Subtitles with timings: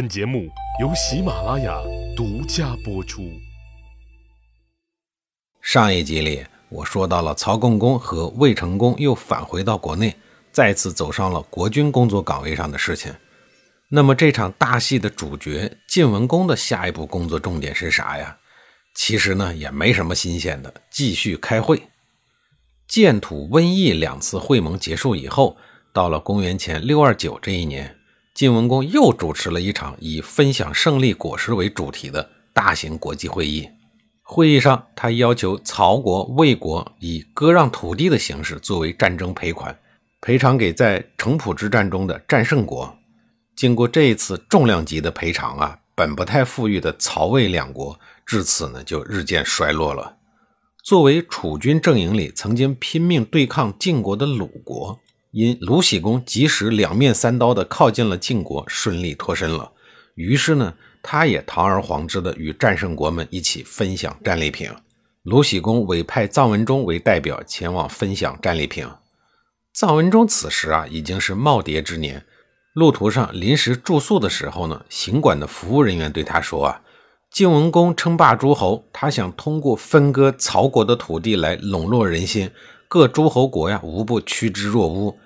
[0.00, 0.48] 本节目
[0.80, 1.78] 由喜马拉雅
[2.16, 3.38] 独家播出。
[5.60, 10.16] 上一集里，我说到了曹共公和魏成功又返回到国内，
[10.50, 13.14] 再次走上了国军工作岗位上的事情。
[13.90, 18.34] 那么这场大戏的主角晋文公的下一步工作重点是啥呀？
[18.94, 21.82] 其实呢，也没什么新鲜的，继续开会。
[22.88, 25.58] 建土、瘟疫两次会盟结束以后，
[25.92, 27.94] 到了公元前六二九这一年。
[28.40, 33.68] 晋文公又主持了一场以分享胜利果实为主题的大型国际会议。
[34.22, 39.78] 会议上，他要求曹国、魏国以割让土地的形式作为战争赔款，
[40.22, 42.96] 赔偿给在城濮之战中的战胜国。
[43.54, 50.16] 经过这一次重量级的赔偿啊，本不太富裕的曹魏两国至此呢就日渐衰落了。
[50.82, 54.98] 作为楚军阵营里曾经拼命对抗晋国的鲁国。
[55.32, 59.70] 因鲁僖公及时两面三刀的靠近了晋国，顺利脱身了。
[60.16, 64.68] 于是呢，他也堂而皇之的与战胜国们一起分享战利品。
[65.22, 68.86] 鲁僖公委派臧文忠为代表前往分享战利品。
[69.76, 72.24] 臧文忠此时啊已经是耄耋之年，
[72.74, 76.82] 路途上临时住宿的时候呢，行馆的服务人员对他说啊
[77.30, 82.50] ：“晋文公称霸诸侯，他想通过分割曹国的土地来笼络人心。”
[82.90, 85.16] 各诸侯国呀，无不趋之若鹜。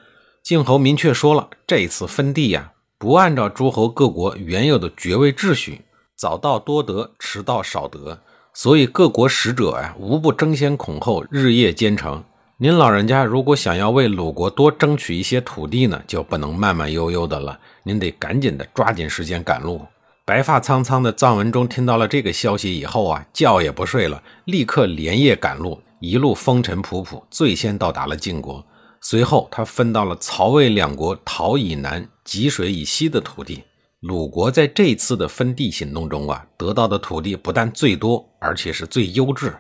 [0.43, 5.81] 晋侯明确说了，这次分地呀，不按照诸侯各国原有的爵位秩序，
[6.15, 8.21] 早到多得，迟到少得，
[8.53, 12.23] 所以各国使者呀，无不争先恐后，日夜兼程。
[12.59, 19.81] 您老人家如果想要为鲁国多争取一些土地呢，就不能慢慢悠悠的了，您得赶紧的抓紧时间赶路。
[20.27, 25.81] 白发苍苍的臧文忠听到了这个消息以后啊，觉也不睡了，立刻连夜赶路。
[26.05, 28.65] 一路风尘仆仆，最先到达了晋国。
[29.01, 33.63] 随后，他分到了曹魏两国陶以南、济水以西的土地。
[34.01, 39.55] 鲁国在这次的分地行动中啊，得到的土地不但最多，而且是最优质。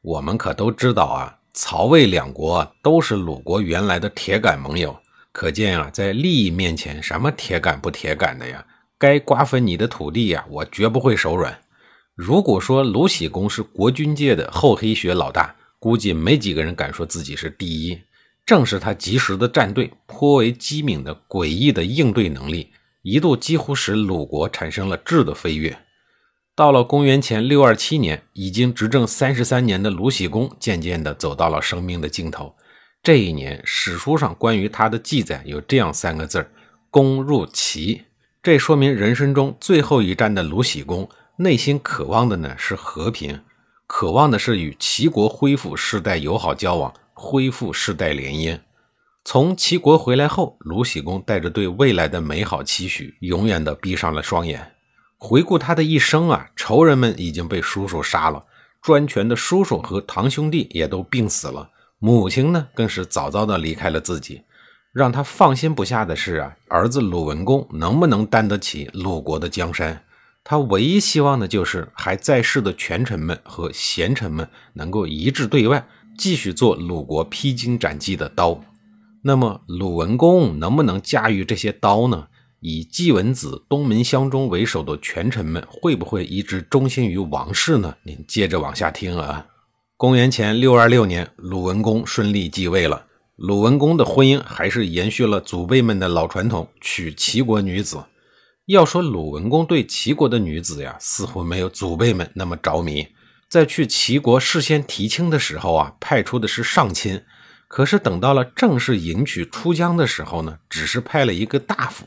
[0.00, 4.96] 我们可都知道啊，曹魏两国都是鲁国原来的铁杆盟友。
[5.32, 8.64] 可见啊，在利益面前，什么铁杆不铁杆的呀？
[8.96, 11.58] 该瓜分你的土地呀，我绝不会手软。
[12.14, 15.52] 如果说鲁僖公是国军界的厚黑学老大，
[15.84, 18.00] 估计没几个人敢说自己是第一。
[18.46, 22.72] 正是他及时的站队，颇为机敏的诡异的应对能力，
[23.02, 25.76] 一度几乎使鲁国产生了质的飞跃。
[26.54, 32.56] 到了公元前六二七年，已经执政三十三年的鲁僖公渐渐的走到了生命的尽头。
[33.02, 36.50] 这一年，史书上关于他的记载有这样三个字儿
[36.88, 38.04] ：“公入齐”。
[38.42, 41.06] 这说明人生中最后一战的鲁僖公
[41.36, 43.38] 内心渴望的呢是和平。
[43.86, 48.58] 渴望的是与齐国恢复世代友好交往，恢复世代联姻。
[49.24, 54.72] 从齐国回来后，鲁僖公带着对未来的美好期许，永远的闭上了双眼。
[55.18, 58.44] 回顾他的一生啊，仇人们已经被叔叔杀了，
[58.82, 64.42] 专权的叔叔和堂兄弟也都病死了，母亲呢，更是早早的离开了自己。
[64.92, 70.03] 让他放心不下的是啊，儿子鲁文公能不能担得起鲁国的江山？
[70.44, 75.88] 他唯一希望的就是还在世的权臣们和贤臣们能够一致对外，
[76.18, 78.60] 继续做鲁国披荆斩棘的刀。
[79.22, 82.28] 那么鲁文公能不能驾驭这些刀呢？
[82.60, 87.94] 以季文子、东门襄中为首的权臣们会不会一直忠心于王室呢？
[88.02, 89.46] 您接着往下听啊。
[89.96, 93.06] 公元前六二六年，鲁文公顺利继位了。
[93.36, 97.98] 鲁文公的婚姻还是延续了祖辈们的老传统，娶齐国女子。
[98.66, 103.06] 要说鲁文公对齐国的女子呀，似乎没有祖辈们那么着迷。
[103.46, 107.18] 在去齐国事先提亲的时候啊，派出的是上卿；
[107.68, 112.06] 可是等到了正式迎娶出江的时候呢，只是派了一个大夫。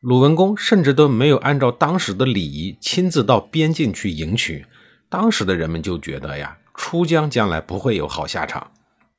[0.00, 4.66] 鲁文公甚至都没有按照当时的礼仪亲自到边境去迎娶。
[5.08, 8.70] 当时的人们就觉得呀，出江将来不会有好下场。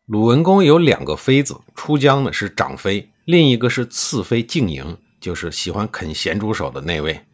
[0.06, 4.96] 鲁文公有两个妃子，出江呢是长妃，另一个是次妃静莹。
[5.25, 7.25] 就是喜欢啃咸猪手的那位，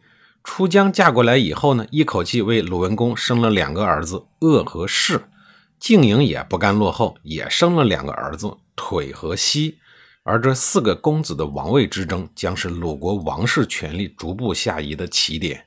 [0.42, 5.28] 出江嫁过来以后呢，一口气为鲁文公生了两个儿子鄂和氏。
[5.78, 9.76] 静莹也不甘落后，也生了两个儿子腿和西。
[10.22, 15.66] 而这四个公子的王位之争，将是鲁国王室权力逐步下移的起点。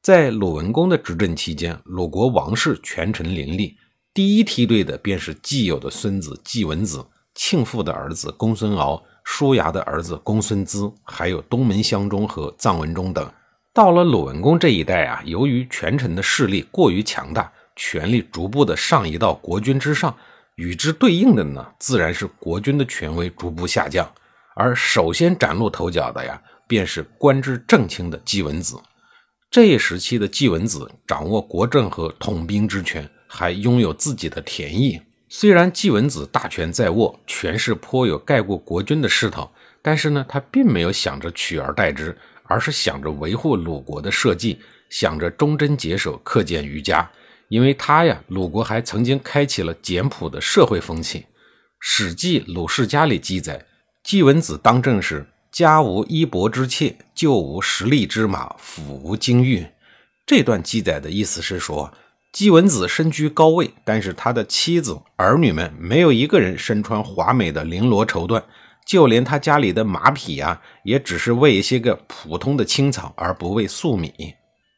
[0.00, 3.76] 在鲁文公的执政期间，鲁国王室权臣林立，
[4.14, 7.04] 第一梯队的便是季友的孙子季文子，
[7.34, 9.02] 庆父的儿子公孙敖。
[9.30, 13.30] 叔牙的儿子公孙资，还有东门襄中和臧文忠等，
[13.74, 20.16] 到了鲁文公这一代啊，由于权臣的势力过于强大，权力逐步的上移到国君之上，
[20.56, 24.10] 与之对应的呢，自然是国君的权威逐步下降。
[24.56, 28.76] 而首先崭露头角的呀，便是官至正卿的季文子。
[29.50, 34.98] 这一时期的季文子掌握国政和统兵之权，还拥有自己的田邑。
[35.28, 39.50] 虽然季文子大权在握，权势颇有盖过国君的势头，
[39.82, 44.58] 但是呢，他并没有想着取而代之，而是想着维护鲁国的社稷，
[44.88, 47.10] 想着忠贞节守，克俭于家。
[47.48, 51.20] 因为他呀，鲁国还曾经开启了简朴的社会风气，
[51.80, 53.66] 《史记·鲁世家》里记载，
[54.02, 55.26] 季文子当政时。
[55.50, 59.66] 家无衣帛之妾，就无十里之马，府无金玉。
[60.26, 61.90] 这段记载的意思是说，
[62.30, 68.42] 季文子身居高位，但是他的妻子儿女们没有一个人身穿华美的绫罗绸缎，
[68.86, 74.12] 就连他家里的马匹啊，也只是喂一些个普通的青草，而不喂粟米。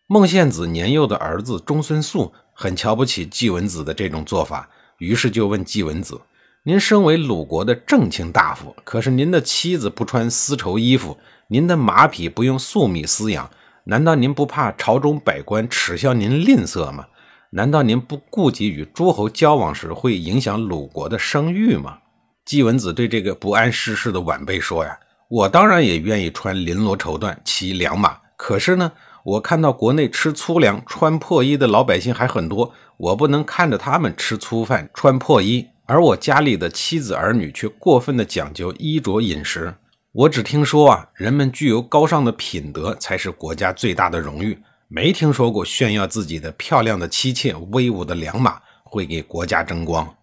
[0.06, 4.68] 孟献子年幼的儿子中孙素很瞧不起季文子的这种做法，
[4.98, 6.20] 于是就问季文子。
[6.62, 11.18] 您身为鲁国的正卿大夫，可是您的妻子不穿丝绸衣服，
[11.48, 13.50] 您的马匹不用粟米饲养，
[13.84, 17.06] 难道您不怕朝中百官耻笑您吝啬吗？
[17.52, 21.98] 难道您不顾及与诸侯交往时会影响鲁国的声誉吗？
[22.44, 24.96] 季文子对这个不谙世事的晚辈说：“呀，
[25.28, 28.16] 我当然也愿意穿绫罗绸缎，骑良马。
[28.36, 28.92] 可是呢，
[29.24, 39.74] 我看到国内吃粗粮、穿破衣的老百姓还很多，我不能看着他们吃粗饭、穿破衣。”而我家里的妻子儿女却过分的讲究衣着饮食。
[40.12, 44.56] 我只听说啊，人们具有高尚的品德才是国家最大的荣誉，
[44.92, 50.16] 没听说过炫耀自己的漂亮的妻妾、威武的良马会给国家争光。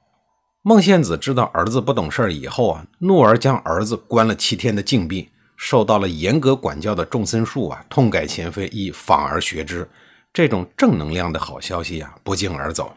[0.61, 5.29] 孟献子知道儿子不懂事以后啊，怒而将儿子关了七天的禁闭。
[5.55, 9.89] 受到了严格管教的仲森树啊，痛改前非，亦仿而学之。
[10.33, 12.93] 这种正能量的好消息啊，不胫而走。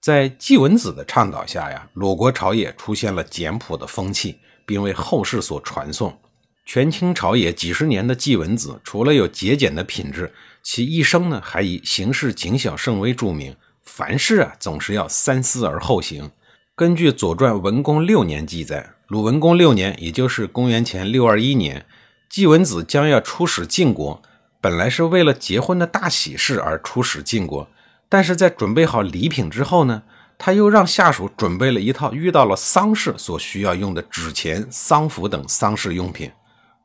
[0.00, 6.16] 在季文子的倡导下呀，鲁国朝野出现了简朴的风气，并为后世所传颂。
[6.64, 10.32] 权倾朝野几十年的季文子，除了有节俭的品质，
[10.64, 13.54] 其一生呢还以行事谨小慎微著名。
[13.82, 16.30] 凡事啊总是要三思而后行。
[16.74, 21.84] 根据《左传》文公六年记载，鲁文公六年，也就是公元前六二一年，
[22.30, 24.22] 季文子将要出使晋国，
[24.62, 27.68] 本来是为了结婚的大喜事而出使晋国。
[28.08, 30.02] 但是在准备好礼品之后呢，
[30.38, 36.32] 他又让下属准备了一套遇到了丧事所需要用的纸钱、丧服等丧事用品。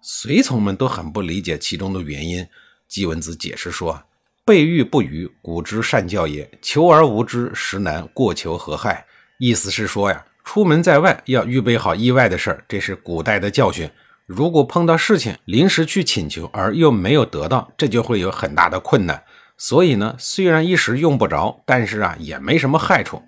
[0.01, 2.45] 随从们都很不理解其中的原因。
[2.89, 4.01] 季文子解释说
[4.43, 6.49] ：“备御不虞，古之善教也。
[6.59, 8.05] 求而无之，实难。
[8.15, 9.05] 过求何害？”
[9.37, 13.89] 意思是说呀，出门在外要预备好意外的事儿，这是古代的教训。
[14.25, 19.23] 如果碰到事情临时去请求而又没有得到，这就会有很大的困难。
[19.57, 23.21] 所以呢，虽然一时用不着，但是啊，也没什么害处。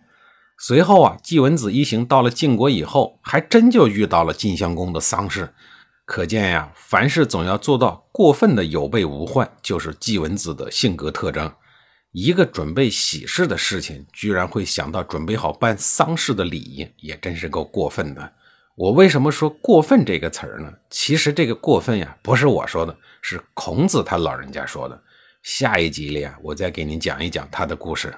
[0.58, 5.54] 随后啊，季文子一行到了晋国以后，还真就遇到了晋襄公的丧事。
[6.12, 11.50] 可见呀，凡事总要做到过分的有备无患，就是季文子的性格特征。
[12.12, 18.34] 一个准备喜事的事情，居然会想到准备好办丧事的礼仪，也真是够过分的。
[18.76, 20.70] 我为什么说过分这个词儿呢？
[20.90, 25.02] 其实这个过分呀，不是我说的，是孔子他老人家说的。
[25.44, 28.14] 下一集里啊，我再给您讲一讲他的故事。